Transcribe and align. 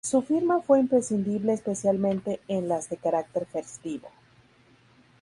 Su 0.03 0.23
firma 0.23 0.61
fue 0.61 0.79
imprescindible 0.79 1.53
especialmente 1.53 2.39
en 2.47 2.67
las 2.67 2.89
de 2.89 2.97
carácter 2.97 3.45
festivo. 3.45 4.07